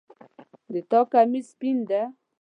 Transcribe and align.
د 0.73 0.75
تا 0.89 0.99
کمیس 1.11 1.45
سپین 1.51 1.77
ده 1.89 2.01